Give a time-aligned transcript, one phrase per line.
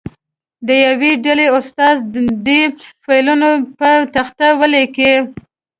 [0.67, 2.03] د یوې ډلې استازی
[2.45, 2.61] دې
[3.03, 3.47] فعلونه
[3.79, 5.13] په تخته ولیکي.